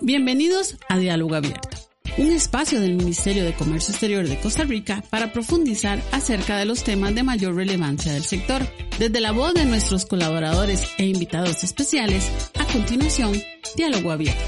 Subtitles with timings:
[0.00, 1.76] Bienvenidos a Diálogo Abierto,
[2.18, 6.84] un espacio del Ministerio de Comercio Exterior de Costa Rica para profundizar acerca de los
[6.84, 8.62] temas de mayor relevancia del sector.
[9.00, 12.30] Desde la voz de nuestros colaboradores e invitados especiales,
[12.60, 13.32] a continuación,
[13.76, 14.38] Diálogo Abierto.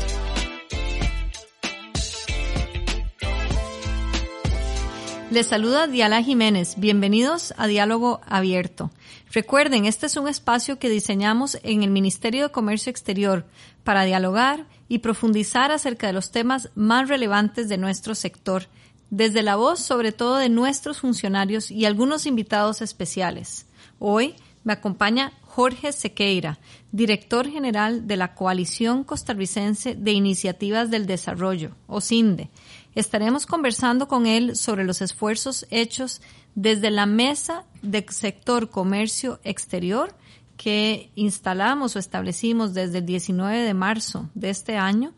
[5.32, 6.74] Les saluda Diala Jiménez.
[6.76, 8.92] Bienvenidos a Diálogo Abierto.
[9.32, 13.46] Recuerden, este es un espacio que diseñamos en el Ministerio de Comercio Exterior
[13.82, 18.66] para dialogar y profundizar acerca de los temas más relevantes de nuestro sector,
[19.08, 23.66] desde la voz sobre todo de nuestros funcionarios y algunos invitados especiales.
[24.00, 24.34] Hoy
[24.64, 26.58] me acompaña Jorge Sequeira,
[26.90, 32.50] director general de la Coalición Costarricense de Iniciativas del Desarrollo, o CINDE.
[32.96, 36.20] Estaremos conversando con él sobre los esfuerzos hechos
[36.56, 40.16] desde la mesa del sector comercio exterior
[40.60, 45.14] que instalamos o establecimos desde el 19 de marzo de este año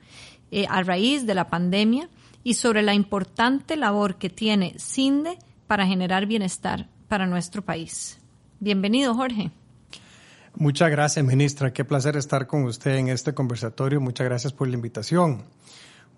[0.52, 2.08] eh, a raíz de la pandemia
[2.44, 8.20] y sobre la importante labor que tiene CINDE para generar bienestar para nuestro país.
[8.60, 9.50] Bienvenido, Jorge.
[10.54, 11.72] Muchas gracias, ministra.
[11.72, 14.00] Qué placer estar con usted en este conversatorio.
[14.00, 15.42] Muchas gracias por la invitación.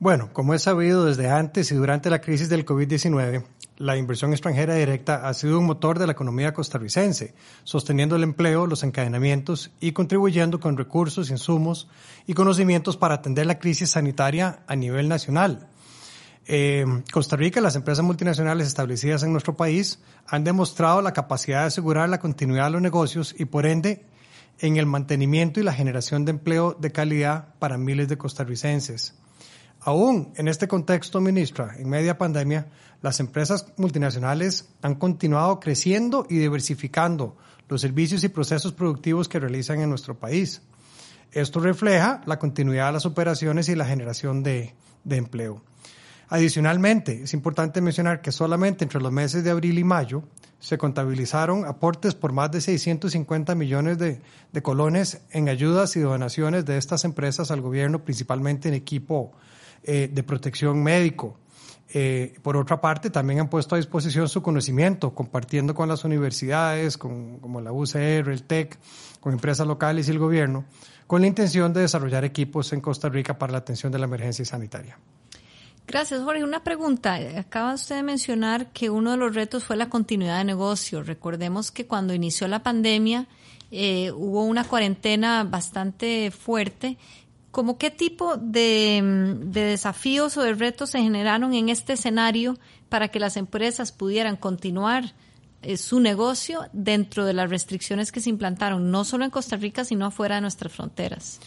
[0.01, 3.43] Bueno, como es sabido desde antes y durante la crisis del COVID-19,
[3.77, 8.67] la inversión extranjera directa ha sido un motor de la economía costarricense, sosteniendo el empleo,
[8.67, 11.89] los encadenamientos y contribuyendo con recursos, insumos
[12.27, 15.69] y conocimientos para atender la crisis sanitaria a nivel nacional.
[16.47, 21.67] Eh, Costa Rica, las empresas multinacionales establecidas en nuestro país han demostrado la capacidad de
[21.67, 24.05] asegurar la continuidad de los negocios y por ende
[24.61, 29.15] en el mantenimiento y la generación de empleo de calidad para miles de costarricenses.
[29.87, 32.69] Aún en este contexto, ministra, en media pandemia,
[33.03, 37.37] las empresas multinacionales han continuado creciendo y diversificando
[37.69, 40.63] los servicios y procesos productivos que realizan en nuestro país.
[41.33, 44.75] Esto refleja la continuidad de las operaciones y la generación de,
[45.11, 45.63] empleo.
[46.31, 50.23] Adicionalmente, es importante mencionar que solamente entre los meses de abril y mayo
[50.61, 56.65] se contabilizaron aportes por más de 650 millones de, de, colones en ayudas y donaciones
[56.65, 59.35] de estas empresas al gobierno, principalmente en equipo
[59.85, 61.39] eh, de protección médico.
[61.97, 66.99] Eh, por otra parte, también han puesto a disposición su conocimiento, compartiendo con las universidades,
[66.99, 68.79] con, como la UCR, el TEC,
[69.21, 70.65] con empresas locales y el gobierno,
[71.07, 74.45] con la intención de desarrollar equipos en Costa Rica para la atención de la emergencia
[74.45, 74.99] sanitaria.
[75.87, 76.43] Gracias, Jorge.
[76.43, 77.19] Una pregunta.
[77.37, 81.03] Acaba usted de mencionar que uno de los retos fue la continuidad de negocio.
[81.03, 83.29] Recordemos que cuando inició la pandemia
[83.71, 86.97] eh, hubo una cuarentena bastante fuerte
[87.55, 89.01] ¿Cómo qué tipo de,
[89.45, 95.15] desafíos o de retos se generaron en este escenario para que las empresas pudieran continuar
[95.63, 99.85] eh, su negocio dentro de las restricciones que se implantaron, no solo en Costa Rica,
[99.85, 101.39] sino afuera de nuestras fronteras?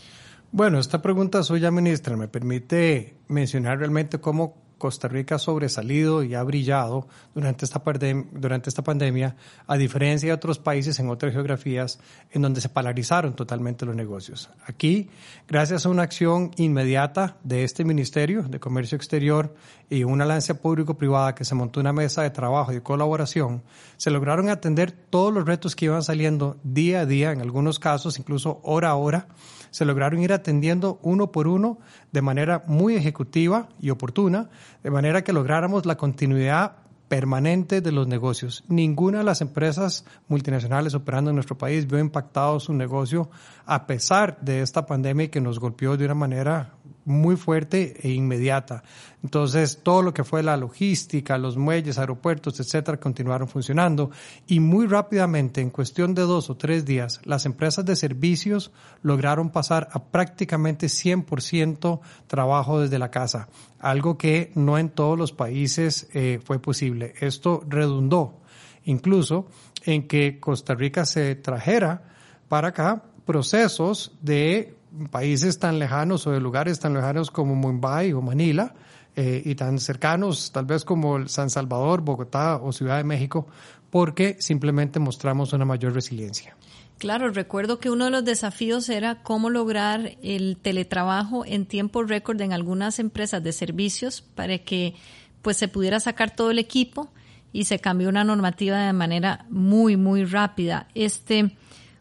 [0.53, 6.35] Bueno, esta pregunta suya, ministra, me permite mencionar realmente cómo Costa Rica ha sobresalido y
[6.35, 11.99] ha brillado durante esta, pandemia, a diferencia de otros países en otras geografías
[12.31, 14.49] en donde se paralizaron totalmente los negocios.
[14.65, 15.09] Aquí,
[15.47, 19.55] gracias a una acción inmediata de este Ministerio de Comercio Exterior
[19.89, 23.63] y una alianza público-privada que se montó una mesa de trabajo y colaboración,
[23.97, 28.19] se lograron atender todos los retos que iban saliendo día a día, en algunos casos
[28.19, 29.27] incluso hora a hora,
[29.71, 31.79] se lograron ir atendiendo uno por uno
[32.17, 34.49] de manera muy ejecutiva y oportuna,
[34.81, 38.63] de manera que lográramos la continuidad permanente de los negocios.
[38.67, 43.29] Ninguna de las empresas multinacionales operando en nuestro país vio impactado su negocio
[43.67, 46.73] a pesar de esta pandemia que nos golpeó de una manera
[47.05, 48.83] muy fuerte e inmediata.
[49.23, 54.11] Entonces, todo lo que fue la logística, los muelles, aeropuertos, etcétera, continuaron funcionando
[54.47, 58.71] y muy rápidamente, en cuestión de dos o tres días, las empresas de servicios
[59.01, 63.49] lograron pasar a prácticamente 100% trabajo desde la casa,
[63.79, 67.13] algo que no en todos los países eh, fue posible.
[67.19, 68.41] Esto redundó
[68.83, 69.47] incluso
[69.85, 72.03] en que Costa Rica se trajera
[72.47, 74.76] para acá procesos de
[75.11, 78.73] países tan lejanos o de lugares tan lejanos como Mumbai o Manila
[79.15, 83.47] eh, y tan cercanos tal vez como San Salvador, Bogotá o Ciudad de México,
[83.89, 86.55] porque simplemente mostramos una mayor resiliencia.
[86.97, 92.41] Claro, recuerdo que uno de los desafíos era cómo lograr el teletrabajo en tiempo récord
[92.41, 94.95] en algunas empresas de servicios para que
[95.43, 97.11] pues se pudiera sacar todo el equipo
[97.53, 100.87] y se cambió una normativa de manera muy muy rápida.
[100.95, 101.55] Este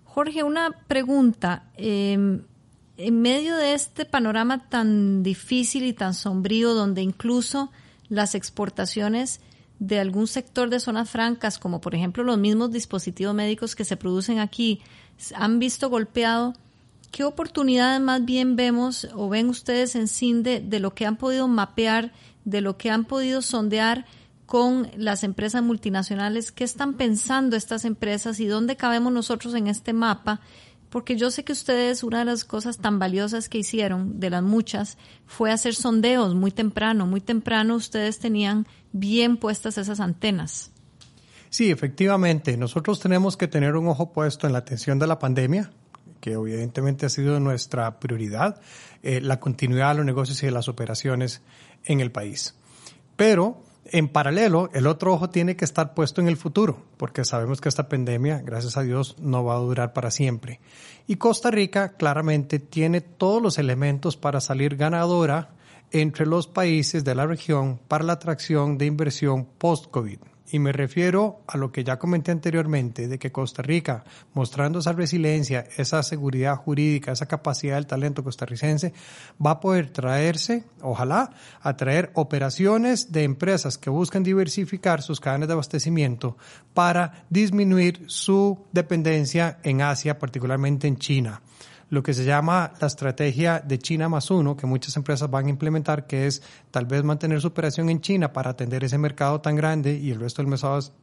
[0.05, 1.65] Jorge, una pregunta.
[1.77, 2.41] Eh,
[2.99, 7.71] en medio de este panorama tan difícil y tan sombrío, donde incluso
[8.09, 9.41] las exportaciones
[9.79, 13.97] de algún sector de zonas francas, como por ejemplo los mismos dispositivos médicos que se
[13.97, 14.81] producen aquí,
[15.35, 16.55] han visto golpeado,
[17.11, 21.49] ¿qué oportunidades más bien vemos o ven ustedes en CINDE de lo que han podido
[21.49, 22.13] mapear,
[22.45, 24.07] de lo que han podido sondear
[24.47, 26.53] con las empresas multinacionales?
[26.53, 30.41] ¿Qué están pensando estas empresas y dónde cabemos nosotros en este mapa?
[30.97, 34.43] Porque yo sé que ustedes, una de las cosas tan valiosas que hicieron, de las
[34.43, 34.97] muchas,
[35.27, 37.07] fue hacer sondeos muy temprano.
[37.07, 40.71] Muy temprano ustedes tenían bien puestas esas antenas.
[41.51, 42.57] Sí, efectivamente.
[42.57, 45.71] Nosotros tenemos que tener un ojo puesto en la atención de la pandemia,
[46.23, 48.59] que evidentemente ha sido nuestra prioridad,
[49.03, 51.43] eh, la continuidad de los negocios y de las operaciones
[51.85, 52.55] en el país.
[53.17, 57.61] Pero en paralelo, el otro ojo tiene que estar puesto en el futuro, porque sabemos
[57.61, 60.61] que esta pandemia, gracias a Dios, no va a durar para siempre.
[61.07, 65.51] Y Costa Rica claramente tiene todos los elementos para salir ganadora
[65.93, 70.19] entre los países de la región para la atracción de inversión post-COVID.
[70.51, 74.93] Y me refiero a lo que ya comenté anteriormente, de que Costa Rica, mostrando esa
[74.93, 78.93] resiliencia, esa seguridad jurídica, esa capacidad del talento costarricense,
[79.45, 85.49] va a poder traerse, ojalá, a traer operaciones de empresas que buscan diversificar sus cadenas
[85.49, 86.37] de abastecimiento
[86.75, 91.43] para disminuir su dependencia en Asia, particularmente en China
[91.89, 95.51] lo que se llama la estrategia de China más uno, que muchas empresas van a
[95.51, 99.55] implementar, que es tal vez mantener su operación en China para atender ese mercado tan
[99.55, 100.51] grande y el resto del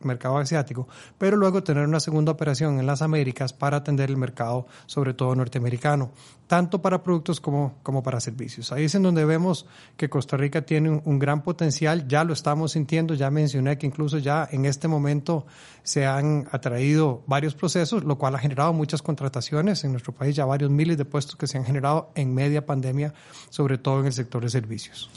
[0.02, 0.88] mercado, asiático,
[1.18, 5.36] pero luego tener una segunda operación en las Américas para atender el mercado, sobre todo
[5.36, 6.12] norteamericano,
[6.48, 8.72] tanto para productos como, como para servicios.
[8.72, 9.66] Ahí es en donde vemos
[9.96, 13.88] que Costa Rica tiene un, un gran potencial, ya lo estamos sintiendo, ya mencioné que
[13.88, 15.46] incluso ya en este momento
[15.84, 20.46] se han atraído varios procesos, lo cual ha generado muchas contrataciones en nuestro país, ya
[20.46, 23.14] varios miles de puestos que se han generado en media pandemia,
[23.50, 25.10] sobre todo en el sector de servicios.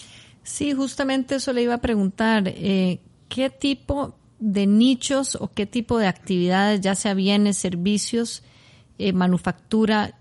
[0.43, 2.45] Sí, justamente eso le iba a preguntar.
[2.47, 8.43] Eh, ¿Qué tipo de nichos o qué tipo de actividades, ya sea bienes, servicios,
[8.99, 10.19] eh, manufactura,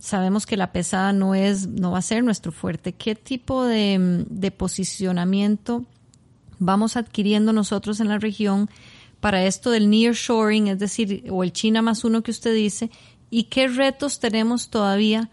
[0.00, 2.92] sabemos que la pesada no es, no va a ser nuestro fuerte.
[2.92, 5.84] ¿Qué tipo de, de posicionamiento
[6.58, 8.68] vamos adquiriendo nosotros en la región
[9.20, 12.90] para esto del nearshoring, es decir, o el China más uno que usted dice,
[13.32, 15.30] y qué retos tenemos todavía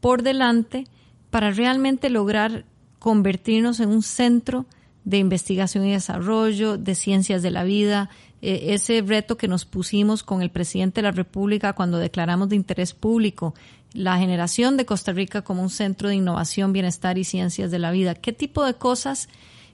[0.00, 0.86] por delante
[1.30, 2.64] para realmente lograr
[3.00, 4.66] convertirnos en un centro
[5.04, 8.08] de investigación y desarrollo, de ciencias de la vida,
[8.40, 12.56] eh, ese reto que nos pusimos con el presidente de la República cuando declaramos de
[12.56, 13.52] interés público
[13.94, 17.90] la generación de Costa Rica como un centro de innovación, bienestar y ciencias de la
[17.90, 18.14] vida.
[18.14, 19.28] ¿Qué tipo de cosas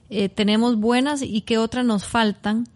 [0.09, 2.67] eh, tenemos buenas y qué otras nos faltan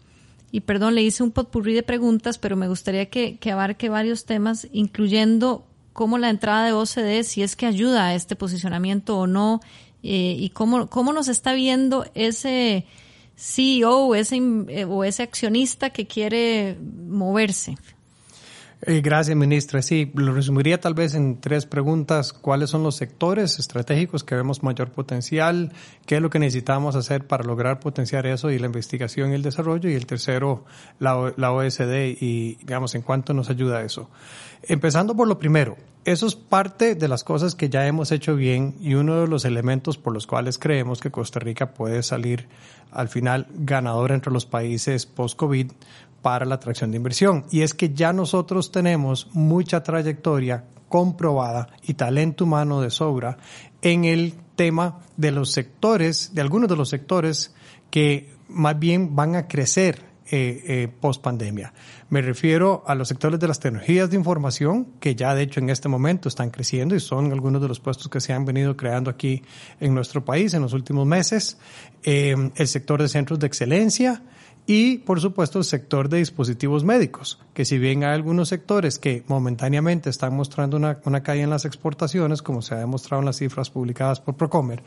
[0.52, 4.68] y perdón, le hice un potpurrí de preguntas, pero me gustaría que, abarque varios temas,
[4.70, 9.60] incluyendo cómo la entrada de OCDE, si es que ayuda a este posicionamiento o no,
[10.02, 12.84] eh, y cómo, cómo nos está viendo ese
[13.34, 14.36] CEO ese,
[14.68, 16.76] eh, o ese accionista que quiere
[17.08, 17.76] moverse.
[18.84, 19.80] Eh, gracias, ministra.
[19.80, 22.32] Sí, lo resumiría tal vez en tres preguntas.
[22.32, 25.72] ¿Cuáles son los sectores estratégicos que vemos mayor potencial?
[26.04, 29.42] ¿Qué es lo que necesitamos hacer para lograr potenciar eso y la investigación y el
[29.42, 29.88] desarrollo?
[29.88, 30.64] Y el tercero,
[30.98, 34.10] la, la OSD y, digamos, en cuánto nos ayuda eso.
[34.64, 38.74] Empezando por lo primero, eso es parte de las cosas que ya hemos hecho bien
[38.80, 42.48] y uno de los elementos por los cuales creemos que Costa Rica puede salir
[42.90, 45.70] al final ganador entre los países post-COVID
[46.22, 47.44] para la atracción de inversión.
[47.50, 53.38] Y es que ya nosotros tenemos mucha trayectoria comprobada y talento humano de sobra
[53.82, 57.54] en el tema de los sectores, de algunos de los sectores
[57.90, 61.74] que más bien van a crecer eh, eh, post pandemia.
[62.08, 65.68] Me refiero a los sectores de las tecnologías de información, que ya de hecho en
[65.68, 69.10] este momento están creciendo y son algunos de los puestos que se han venido creando
[69.10, 69.42] aquí
[69.80, 71.58] en nuestro país en los últimos meses.
[72.02, 74.22] Eh, el sector de centros de excelencia,
[74.64, 79.24] y, por supuesto, el sector de dispositivos médicos, que si bien hay algunos sectores que
[79.26, 83.38] momentáneamente están mostrando una, una caída en las exportaciones, como se ha demostrado en las
[83.38, 84.84] cifras publicadas por Procomer,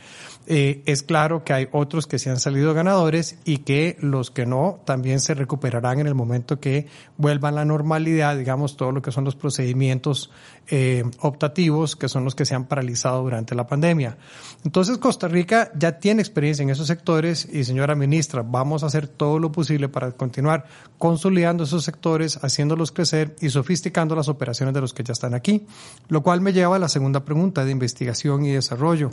[0.48, 4.46] eh, es claro que hay otros que se han salido ganadores y que los que
[4.46, 9.02] no también se recuperarán en el momento que vuelvan a la normalidad, digamos, todo lo
[9.02, 10.32] que son los procedimientos
[10.68, 14.18] eh, optativos, que son los que se han paralizado durante la pandemia.
[14.64, 19.08] Entonces, Costa Rica ya tiene experiencia en esos sectores y, señora ministra, vamos a hacer
[19.08, 20.66] todo lo posible para continuar
[20.98, 25.68] consolidando esos sectores, haciéndolos crecer y sofisticando las operaciones de los que ya están aquí.
[26.08, 29.12] Lo cual me lleva a la segunda pregunta de investigación y desarrollo.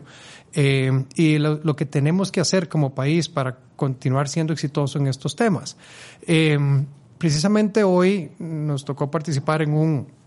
[0.54, 5.37] Eh, y lo, que tenemos que hacer como país para continuar siendo exitoso en estos
[5.37, 5.76] temas.
[6.26, 6.59] Eh,
[7.18, 10.21] precisamente hoy nos tocó participar en un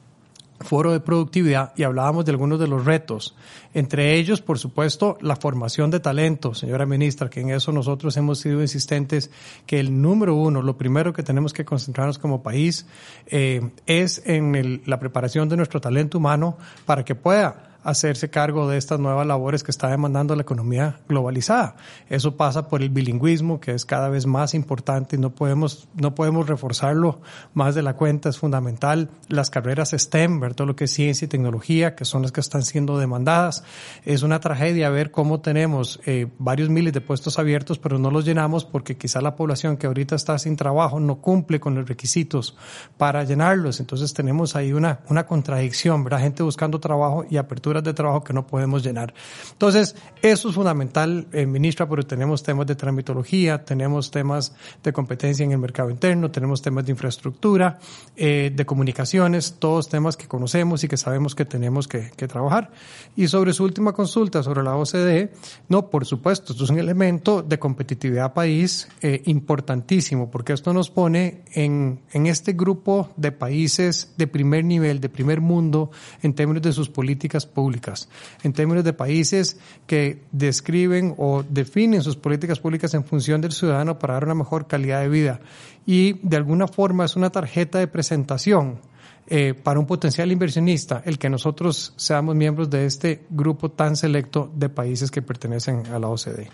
[0.60, 3.36] foro de productividad y hablábamos de algunos de los retos.
[3.74, 8.40] Entre ellos, por supuesto, la formación de talento, señora ministra, que en eso nosotros hemos
[8.40, 9.32] sido insistentes,
[9.66, 12.86] que el número uno, lo primero que tenemos que concentrarnos como país
[13.28, 18.78] eh, es en la preparación de nuestro talento humano para que pueda hacerse cargo de
[18.78, 21.76] estas nuevas labores que está demandando la economía globalizada.
[22.10, 26.16] Eso pasa por el bilingüismo, que es cada vez más importante y no podemos, no
[26.16, 27.22] podemos reforzarlo
[27.54, 29.10] más de la cuenta, es fundamental.
[29.30, 32.42] Las carreras STEM, ver todo lo que es ciencia y tecnología, que son las que
[32.42, 33.64] están siendo demandadas.
[34.04, 38.26] Es una tragedia ver cómo tenemos eh, varios miles de puestos abiertos, pero no los
[38.26, 42.58] llenamos porque quizá la población que ahorita está sin trabajo no cumple con los requisitos
[42.98, 43.80] para llenarlos.
[43.80, 46.22] Entonces tenemos ahí una, una contradicción, ¿verdad?
[46.22, 49.14] Gente buscando trabajo y apertura de trabajo que no podemos llenar.
[49.52, 54.54] Entonces, eso es fundamental, eh, ministra, porque tenemos temas de tramitología, tenemos temas
[54.84, 57.80] de competencia en el mercado interno, tenemos temas de infraestructura,
[58.16, 62.72] eh, de comunicaciones, todos temas que conocemos y que sabemos que tenemos que, que, trabajar.
[63.16, 65.32] Y sobre su última consulta sobre la OCDE,
[65.70, 70.90] no, por supuesto, esto es un elemento de competitividad país eh, importantísimo, porque esto nos
[70.90, 75.92] pone en, en este grupo de países de primer nivel, de primer mundo,
[76.22, 78.08] en términos de sus políticas públicas públicas,
[78.44, 79.58] en términos de países
[79.88, 84.68] que describen o definen sus políticas públicas en función del ciudadano para dar una mejor
[84.68, 85.40] calidad de vida.
[85.84, 88.80] Y de alguna forma es una tarjeta de presentación
[89.28, 94.52] eh, para un potencial inversionista el que nosotros seamos miembros de este grupo tan selecto
[94.56, 96.52] de países que pertenecen a la OCDE.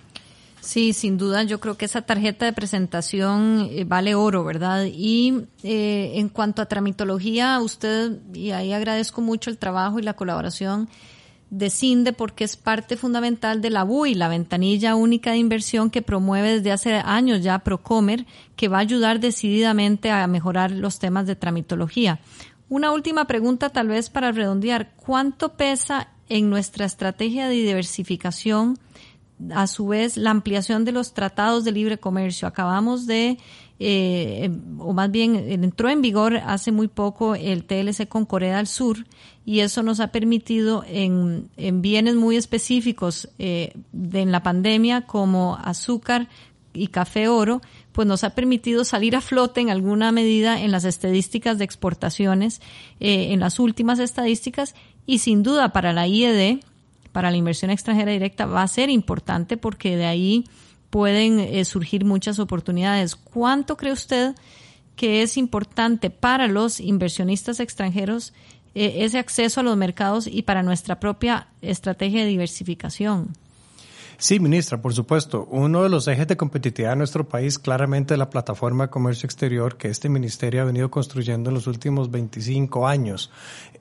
[0.62, 4.86] Sí, sin duda, yo creo que esa tarjeta de presentación eh, vale oro, ¿verdad?
[4.86, 10.14] Y eh, en cuanto a tramitología, usted, y ahí agradezco mucho el trabajo y la
[10.14, 10.88] colaboración
[11.50, 16.04] de CINDE porque es parte fundamental de la BUI, la ventanilla única de inversión que
[16.04, 21.26] promueve desde hace años ya Procomer, que va a ayudar decididamente a mejorar los temas
[21.26, 22.20] de tramitología.
[22.70, 24.94] Una última pregunta tal vez para redondear.
[24.96, 28.78] ¿Cuánto pesa en nuestra estrategia de diversificación
[29.54, 32.48] a su vez la ampliación de los tratados de libre comercio.
[32.48, 33.38] Acabamos de,
[33.80, 38.68] eh, o más bien entró en vigor hace muy poco el TLC con Corea del
[38.68, 39.06] Sur
[39.46, 45.02] y eso nos ha permitido en, en bienes muy específicos eh, de, en la pandemia
[45.02, 46.28] como azúcar
[46.74, 50.86] y café oro, pues nos ha permitido salir a flote en alguna medida en las
[50.86, 52.62] estadísticas de exportaciones,
[53.00, 56.60] eh, en las últimas estadísticas y sin duda para la IED
[57.12, 60.46] para la inversión extranjera directa va a ser importante porque de ahí
[60.90, 63.16] pueden eh, surgir muchas oportunidades.
[63.16, 64.36] ¿Cuánto cree usted
[64.96, 68.34] que es importante para los inversionistas extranjeros
[68.76, 73.30] eh, ese acceso a los mercados y para nuestra propia estrategia de diversificación?
[74.22, 75.48] Sí, ministra, por supuesto.
[75.50, 79.78] Uno de los ejes de competitividad de nuestro país, claramente la plataforma de comercio exterior
[79.78, 83.32] que este ministerio ha venido construyendo en los últimos 25 años.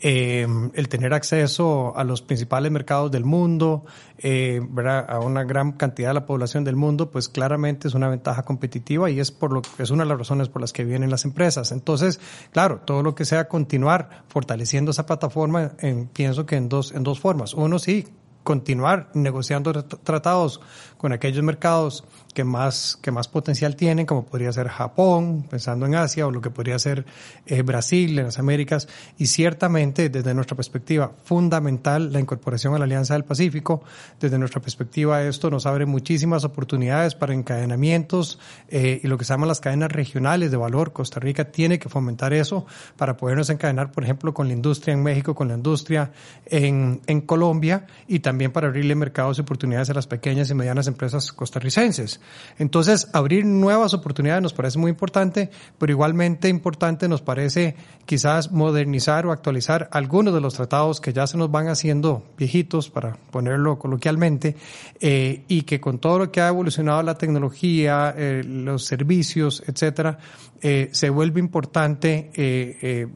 [0.00, 3.85] Eh, el tener acceso a los principales mercados del mundo,
[4.16, 4.62] eh,
[5.09, 9.11] a una gran cantidad de la población del mundo, pues claramente es una ventaja competitiva
[9.11, 11.26] y es por lo que es una de las razones por las que vienen las
[11.26, 11.70] empresas.
[11.70, 12.18] Entonces,
[12.50, 15.73] claro, todo lo que sea continuar fortaleciendo esa plataforma,
[16.14, 17.52] pienso que en dos, en dos formas.
[17.52, 18.06] Uno, sí,
[18.44, 20.61] continuar negociando tratados
[21.00, 22.04] con aquellos mercados
[22.35, 26.42] que más, que más potencial tienen, como podría ser Japón, pensando en Asia, o lo
[26.42, 27.07] que podría ser
[27.47, 32.85] eh, Brasil, en las Américas, y ciertamente desde nuestra perspectiva fundamental la incorporación a la
[32.85, 33.83] Alianza del Pacífico,
[34.21, 38.38] desde nuestra perspectiva esto nos abre muchísimas oportunidades para encadenamientos
[38.69, 40.92] eh, y lo que se llaman las cadenas regionales de valor.
[40.92, 42.66] Costa Rica tiene que fomentar eso
[42.99, 46.12] para podernos encadenar, por ejemplo, con la industria en México, con la industria
[46.45, 50.89] en, en Colombia y también para abrirle mercados y oportunidades a las pequeñas y medianas
[50.90, 52.20] empresas costarricenses.
[52.59, 59.26] Entonces, abrir nuevas oportunidades nos parece muy importante, pero igualmente importante nos parece quizás modernizar
[59.26, 63.78] o actualizar algunos de los tratados que ya se nos van haciendo viejitos, para ponerlo
[63.78, 64.56] coloquialmente,
[65.00, 70.18] eh, y que con todo lo que ha evolucionado la tecnología, eh, los servicios, etcétera,
[70.62, 72.30] eh, se vuelve importante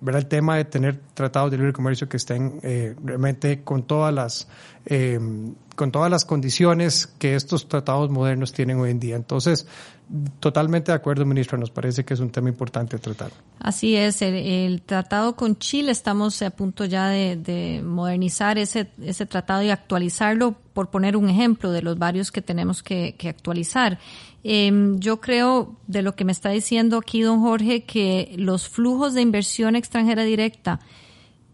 [0.00, 2.60] ver el tema de tener tratados de libre comercio que estén
[3.04, 4.48] realmente con todas las
[5.74, 9.16] con todas las condiciones que estos tratados modernos tienen hoy en día.
[9.16, 9.66] Entonces,
[10.40, 13.30] totalmente de acuerdo, ministro, nos parece que es un tema importante tratar.
[13.58, 19.62] Así es, el, tratado con Chile, estamos a punto ya de, modernizar ese, ese tratado
[19.62, 23.98] y actualizarlo, por poner un ejemplo de los varios que tenemos que, actualizar.
[24.42, 29.14] Em, yo creo, de lo que me está diciendo aquí don Jorge, que los flujos
[29.14, 30.80] de inversión extranjera directa,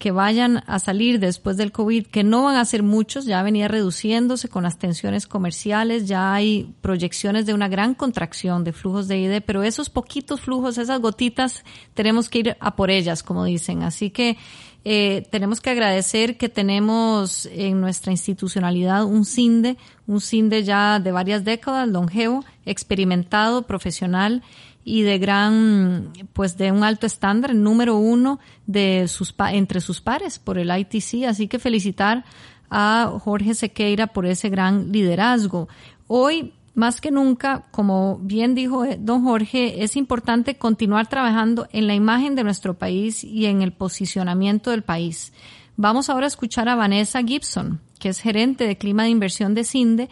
[0.01, 3.69] que vayan a salir después del COVID, que no van a ser muchos, ya venía
[3.69, 9.19] reduciéndose con las tensiones comerciales, ya hay proyecciones de una gran contracción de flujos de
[9.19, 13.83] ID, pero esos poquitos flujos, esas gotitas, tenemos que ir a por ellas, como dicen.
[13.83, 14.39] Así que
[14.83, 19.77] Eh, tenemos que agradecer que tenemos en nuestra institucionalidad un CINDE,
[20.07, 24.43] un CINDE ya de varias décadas, longevo, experimentado, profesional
[24.85, 30.39] y de gran, pues de un alto estándar, número uno de sus, entre sus pares
[30.39, 31.27] por el ITC.
[31.29, 32.25] Así que felicitar
[32.71, 35.69] a Jorge Sequeira por ese gran liderazgo.
[36.07, 41.87] Hoy más que nunca, como bien dijo eh, don Jorge, es importante continuar trabajando en
[41.87, 45.33] la imagen de nuestro país y en el posicionamiento del país.
[45.77, 49.65] Vamos ahora a escuchar a Vanessa Gibson, que es gerente de clima de inversión de
[49.65, 50.09] CINDE,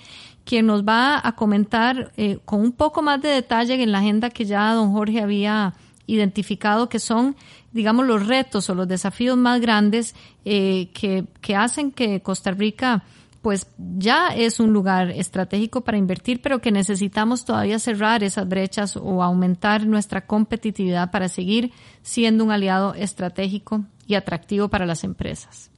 [0.49, 4.31] quien nos va a comentar eh, con un poco más de detalle en la agenda
[4.31, 5.75] que ya don Jorge había
[6.07, 7.37] identificado, que son,
[7.71, 10.15] digamos, los retos o los desafíos más grandes
[10.47, 13.05] eh, que, que hacen que Costa Rica
[13.43, 18.97] pues ya es un lugar estratégico para invertir, pero que necesitamos todavía cerrar esas brechas
[18.97, 25.71] o aumentar nuestra competitividad para seguir siendo un aliado estratégico y atractivo para las empresas.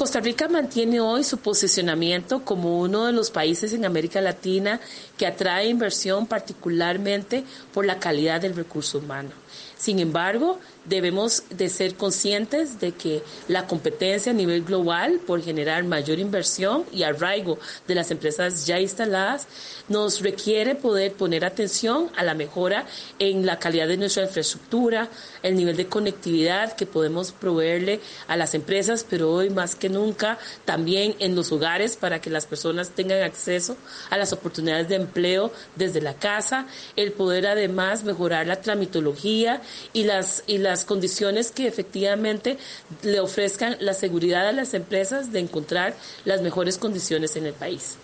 [0.00, 4.80] Costa Rica mantiene hoy su posicionamiento como uno de los países en América Latina
[5.18, 9.28] que atrae inversión particularmente por la calidad del recurso humano.
[9.76, 15.84] Sin embargo, debemos de ser conscientes de que la competencia a nivel global por generar
[15.84, 19.46] mayor inversión y arraigo de las empresas ya instaladas
[19.88, 22.86] nos requiere poder poner atención a la mejora
[23.18, 25.08] en la calidad de nuestra infraestructura,
[25.42, 30.38] el nivel de conectividad que podemos proveerle a las empresas, pero hoy más que nunca
[30.64, 33.76] también en los hogares para que las personas tengan acceso
[34.08, 39.60] a las oportunidades de empleo desde la casa, el poder además mejorar la tramitología
[39.92, 42.58] y las y las condiciones que efectivamente
[43.02, 47.98] le ofrezcan la seguridad a las empresas de encontrar las mejores condiciones en el país.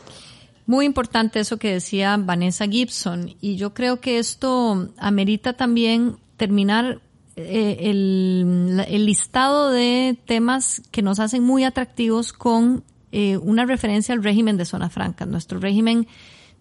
[0.67, 7.01] Muy importante eso que decía Vanessa Gibson y yo creo que esto amerita también terminar
[7.37, 12.83] eh, el, listado de temas que nos hacen muy atractivos con
[13.13, 15.25] eh, una referencia al régimen de zona franca.
[15.25, 16.09] Nuestro régimen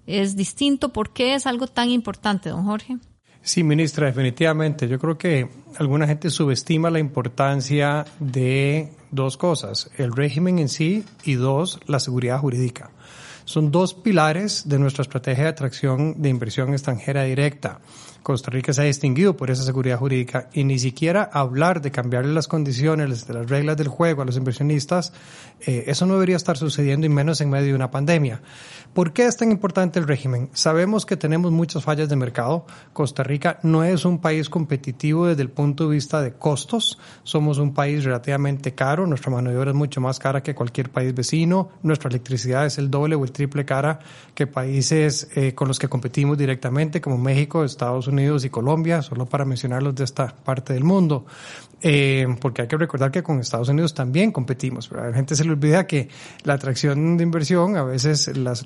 [0.05, 0.93] es distinto.
[0.93, 2.97] ¿Por qué es algo tan importante, don Jorge?
[3.45, 4.87] Sí, ministra, definitivamente.
[4.87, 5.47] Yo creo que
[5.77, 11.99] alguna gente subestima la importancia de dos cosas, el régimen en sí y dos, la
[11.99, 12.89] seguridad jurídica.
[13.45, 17.79] Son dos pilares de nuestra estrategia de atracción de inversión extranjera directa.
[18.25, 22.33] Costa Rica se ha distinguido por esa seguridad jurídica y ni siquiera hablar de cambiarle
[22.33, 25.13] las condiciones las reglas del juego a los inversionistas,
[25.61, 28.41] eh, eso no debería estar sucediendo y menos en medio de una pandemia.
[28.95, 30.49] ¿Por qué es tan importante el régimen?
[30.53, 32.65] Sabemos que tenemos muchas fallas de mercado.
[32.93, 36.97] Costa Rica no es un país competitivo desde el punto de vista de costos.
[37.23, 39.05] Somos un país relativamente caro.
[39.05, 41.69] Nuestra mano de obra es mucho más cara que cualquier país vecino.
[41.83, 43.99] Nuestra electricidad es el doble o el triple cara
[44.33, 49.25] que países eh, con los que competimos directamente, como México, Estados Unidos y Colombia, solo
[49.25, 51.25] para mencionarlos de esta parte del mundo.
[51.81, 55.35] Eh, porque hay que recordar que con Estados Unidos también competimos, pero a la gente
[55.35, 56.09] se le olvida que
[56.43, 58.63] la atracción de inversión, a veces las,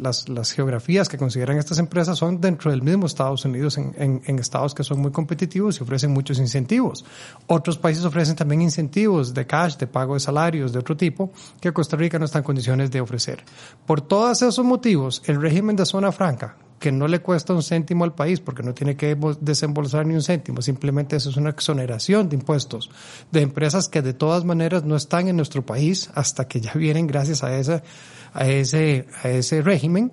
[0.53, 4.85] geografías que consideran estas empresas son dentro del mismo Estados Unidos, en, en, estados que
[4.85, 7.03] son muy competitivos y ofrecen muchos incentivos.
[7.47, 11.73] Otros países ofrecen también incentivos de cash, de pago de salarios, de otro tipo, que
[11.73, 13.43] Costa Rica no está en condiciones de ofrecer.
[13.85, 18.03] Por todos esos motivos, el régimen de zona franca, que no le cuesta un céntimo
[18.03, 22.27] al país porque no tiene que desembolsar ni un céntimo, simplemente eso es una exoneración
[22.27, 22.91] de impuestos
[23.31, 27.07] de empresas que de todas maneras no están en nuestro país hasta que ya vienen
[27.07, 27.83] gracias a, esa,
[28.33, 30.11] a, ese, a ese régimen.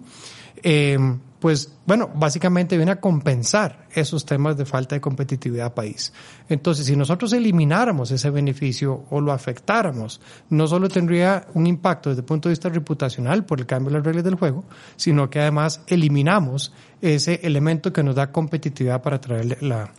[0.63, 0.97] Eh,
[1.39, 6.13] pues bueno, básicamente viene a compensar esos temas de falta de competitividad país.
[6.49, 10.21] Entonces, si nosotros elimináramos ese beneficio o lo afectáramos,
[10.51, 13.99] no solo tendría un impacto desde el punto de vista reputacional por el cambio de
[13.99, 14.65] las reglas del juego,
[14.97, 19.93] sino que además eliminamos ese elemento que nos da competitividad para traer la,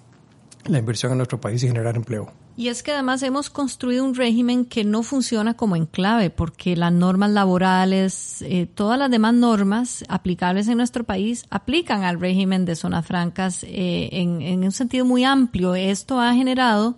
[0.66, 2.47] la inversión a nuestro país y generar empleo.
[2.60, 6.92] Y es que además hemos construido un régimen que no funciona como enclave, porque las
[6.92, 12.76] normas laborales, eh, todas las demás normas aplicables en nuestro país aplican al régimen de
[12.76, 15.76] zonas francas eh, en, un sentido muy amplio.
[15.76, 16.98] Esto ha generado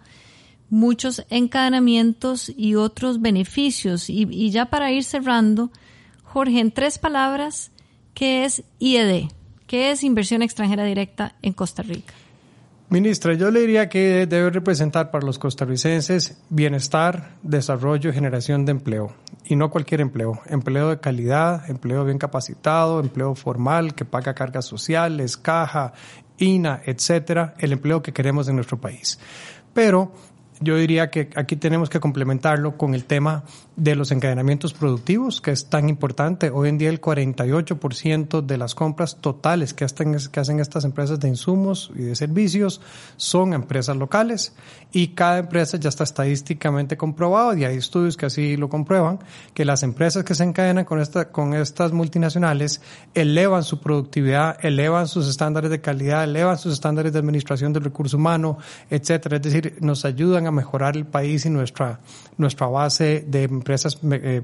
[0.69, 4.09] muchos encadenamientos y otros beneficios.
[4.09, 5.71] Y, y ya para ir cerrando,
[6.23, 7.71] Jorge, en tres palabras,
[8.13, 9.25] ¿qué es IED?
[9.67, 12.13] ¿Qué es inversión extranjera directa en Costa Rica?
[12.91, 18.71] Ministra, yo le diría que debe representar para los costarricenses bienestar, desarrollo y generación de
[18.71, 19.13] empleo.
[19.45, 20.41] Y no cualquier empleo.
[20.47, 25.93] Empleo de calidad, empleo bien capacitado, empleo formal que paga cargas sociales, caja,
[26.39, 27.53] INA, etcétera.
[27.59, 29.19] El empleo que queremos en nuestro país.
[29.71, 30.11] Pero
[30.61, 33.43] yo diría que aquí tenemos que complementarlo con el tema
[33.75, 36.49] de los encadenamientos productivos, que es tan importante.
[36.49, 41.19] Hoy en día el 48% de las compras totales que hacen, que hacen estas empresas
[41.19, 42.81] de insumos y de servicios
[43.15, 44.53] son empresas locales
[44.91, 49.19] y cada empresa ya está estadísticamente comprobado y hay estudios que así lo comprueban,
[49.53, 52.81] que las empresas que se encadenan con, esta, con estas multinacionales
[53.13, 58.17] elevan su productividad, elevan sus estándares de calidad, elevan sus estándares de administración del recurso
[58.17, 58.57] humano,
[58.89, 59.37] etcétera.
[59.37, 61.99] Es decir, nos ayudan a mejorar el país y nuestra,
[62.37, 64.41] nuestra base de empresas eh,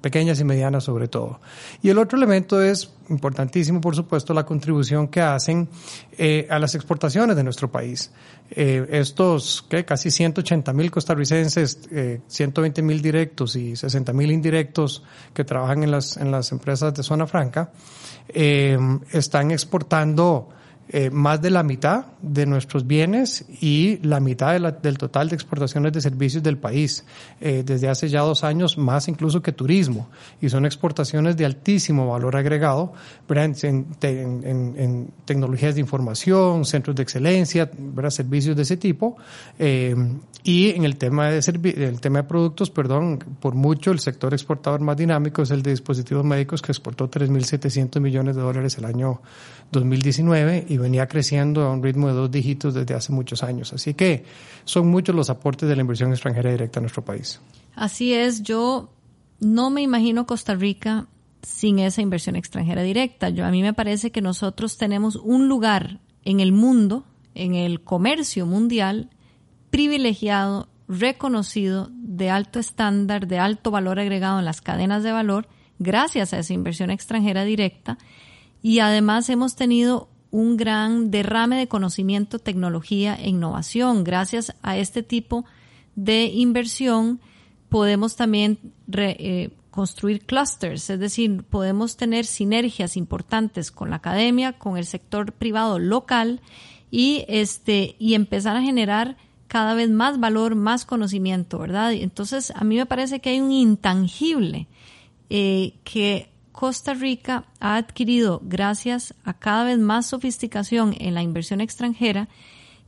[0.00, 1.40] pequeñas y medianas sobre todo.
[1.82, 5.68] Y el otro elemento es importantísimo, por supuesto, la contribución que hacen
[6.16, 8.10] eh, a las exportaciones de nuestro país.
[8.50, 9.84] Eh, estos ¿qué?
[9.84, 15.02] casi 180 mil costarricenses, eh, 120 mil directos y 60 mil indirectos
[15.34, 17.70] que trabajan en las, en las empresas de zona franca,
[18.30, 20.50] están exportando
[20.90, 25.92] eh, más de la mitad de nuestros bienes y la mitad del total de exportaciones
[25.92, 27.04] de servicios del país.
[27.40, 30.08] Eh, desde hace ya dos años, más incluso que turismo.
[30.40, 32.94] Y son exportaciones de altísimo valor agregado
[33.28, 33.86] en,
[35.24, 37.70] tecnologías de información, centros de excelencia,
[38.08, 39.16] servicios de ese tipo.
[39.58, 39.94] Eh,
[40.42, 44.80] y en el tema de el tema de productos, perdón, por mucho el sector exportador
[44.80, 49.20] más dinámico es el de dispositivos médicos que exportó 3.700 millones de dólares el año
[49.72, 53.72] 2019 y venía creciendo a un ritmo de dos dígitos desde hace muchos años.
[53.72, 54.24] Así que
[54.64, 57.40] son muchos los aportes de la inversión extranjera directa a nuestro país.
[57.74, 58.90] Así es, yo
[59.40, 61.06] no me imagino Costa Rica
[61.42, 63.28] sin esa inversión extranjera directa.
[63.30, 67.82] Yo, a mí me parece que nosotros tenemos un lugar en el mundo, en el
[67.82, 69.10] comercio mundial,
[69.70, 76.32] privilegiado, reconocido, de alto estándar, de alto valor agregado en las cadenas de valor, gracias
[76.32, 77.98] a esa inversión extranjera directa.
[78.60, 84.04] Y además hemos tenido un gran derrame de conocimiento, tecnología e innovación.
[84.04, 85.44] Gracias a este tipo
[85.96, 87.20] de inversión
[87.68, 88.58] podemos también
[88.92, 95.32] eh, construir clusters, es decir, podemos tener sinergias importantes con la academia, con el sector
[95.32, 96.40] privado local
[96.90, 101.92] y este y empezar a generar cada vez más valor, más conocimiento, ¿verdad?
[101.92, 104.66] Entonces, a mí me parece que hay un intangible
[105.30, 111.60] eh, que Costa Rica ha adquirido gracias a cada vez más sofisticación en la inversión
[111.60, 112.28] extranjera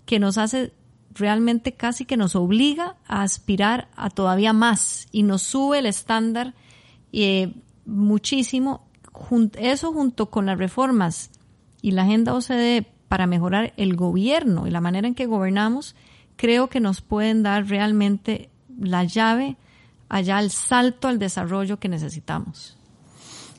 [0.06, 0.72] que nos hace
[1.14, 6.52] realmente casi que nos obliga a aspirar a todavía más y nos sube el estándar
[7.12, 7.54] eh,
[7.86, 8.88] muchísimo.
[9.56, 11.30] Eso junto con las reformas
[11.80, 15.94] y la agenda OCDE para mejorar el gobierno y la manera en que gobernamos,
[16.34, 19.56] creo que nos pueden dar realmente la llave
[20.08, 22.79] allá al salto al desarrollo que necesitamos.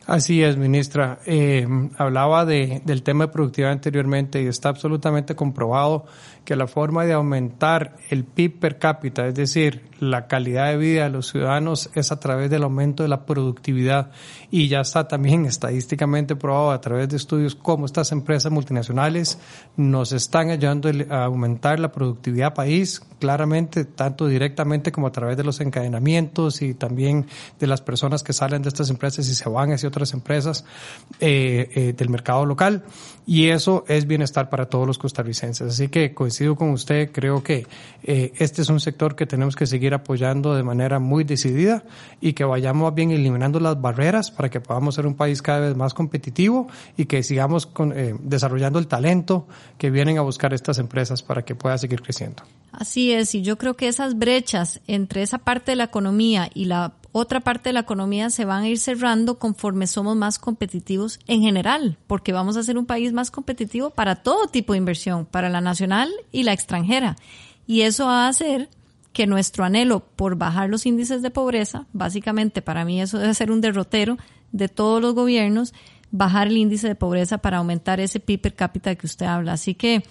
[0.08, 1.20] Así es, ministra.
[1.26, 6.06] Eh, hablaba de, del tema de productividad anteriormente y está absolutamente comprobado
[6.44, 11.04] que la forma de aumentar el PIB per cápita, es decir, la calidad de vida
[11.04, 14.10] de los ciudadanos, es a través del aumento de la productividad.
[14.50, 19.38] Y ya está también estadísticamente probado a través de estudios cómo estas empresas multinacionales
[19.78, 25.44] nos están ayudando a aumentar la productividad país, claramente, tanto directamente como a través de
[25.44, 27.28] los encadenamientos y también
[27.60, 30.66] de las personas que salen de estas empresas y se van hacia otras empresas
[31.20, 32.84] eh, eh, del mercado local.
[33.26, 35.74] Y eso es bienestar para todos los costarricenses.
[35.74, 37.68] Así que coincido con usted, creo que
[38.04, 41.84] eh, este es un sector que tenemos que seguir apoyando de manera muy decidida
[42.20, 45.76] y que vayamos bien eliminando las barreras para que podamos ser un país cada vez
[45.76, 50.80] más competitivo y que sigamos con, eh, desarrollando el talento que vienen a buscar estas
[50.80, 52.44] empresas para que pueda seguir creciendo.
[52.72, 56.66] Así es, y yo creo que esas brechas entre esa parte de la economía y
[56.66, 61.20] la otra parte de la economía se van a ir cerrando conforme somos más competitivos
[61.28, 65.26] en general, porque vamos a ser un país más competitivo para todo tipo de inversión,
[65.26, 67.18] para la nacional y la extranjera.
[67.68, 68.70] Y eso va a hacer
[69.14, 73.52] que nuestro anhelo por bajar los índices de pobreza, básicamente para mí eso debe ser
[73.52, 74.18] un derrotero
[74.52, 75.74] de todos los gobiernos,
[76.12, 79.54] bajar el índice de pobreza para aumentar ese PIB per cápita que usted habla.
[79.54, 80.04] Así que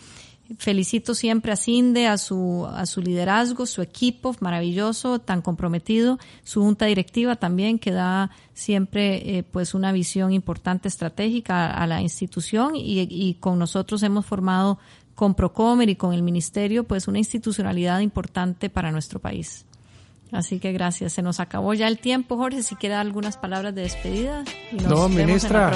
[0.58, 6.62] felicito siempre a Cinde, a su, a su liderazgo, su equipo maravilloso, tan comprometido, su
[6.62, 12.76] junta directiva también que da siempre eh, pues una visión importante estratégica a, la institución
[12.76, 14.78] y, y, con nosotros hemos formado
[15.14, 19.66] con Procomer y con el Ministerio, pues una institucionalidad importante para nuestro país.
[20.32, 21.12] Así que gracias.
[21.12, 22.62] Se nos acabó ya el tiempo, Jorge.
[22.62, 24.44] Si queda algunas palabras de despedida.
[24.72, 25.72] Y nos no, ministra,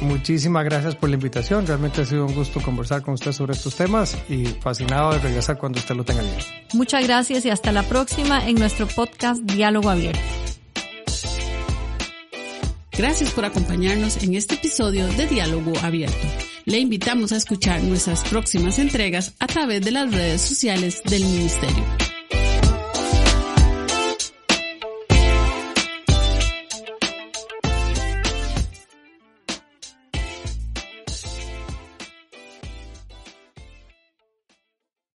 [0.00, 1.66] muchísimas gracias por la invitación.
[1.66, 5.58] Realmente ha sido un gusto conversar con usted sobre estos temas y fascinado de regresar
[5.58, 6.52] cuando usted lo tenga listo.
[6.74, 10.20] Muchas gracias y hasta la próxima en nuestro podcast Diálogo Abierto.
[12.96, 16.26] Gracias por acompañarnos en este episodio de Diálogo Abierto.
[16.64, 22.13] Le invitamos a escuchar nuestras próximas entregas a través de las redes sociales del Ministerio.